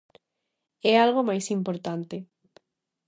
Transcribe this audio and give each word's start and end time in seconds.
É 0.91 0.93
algo 1.05 1.21
máis 1.29 1.45
importante. 1.57 2.17